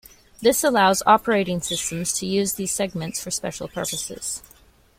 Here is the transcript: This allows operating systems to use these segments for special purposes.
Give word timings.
This 0.41 0.63
allows 0.63 1.03
operating 1.05 1.61
systems 1.61 2.11
to 2.13 2.25
use 2.25 2.53
these 2.53 2.71
segments 2.71 3.23
for 3.23 3.29
special 3.29 3.67
purposes. 3.67 4.41